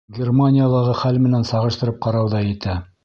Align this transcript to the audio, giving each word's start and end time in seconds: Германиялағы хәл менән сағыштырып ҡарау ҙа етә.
Германиялағы 0.17 0.95
хәл 1.01 1.19
менән 1.25 1.45
сағыштырып 1.51 2.01
ҡарау 2.07 2.33
ҙа 2.33 2.41
етә. 2.47 2.79